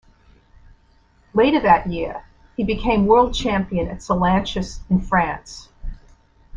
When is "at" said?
3.87-3.99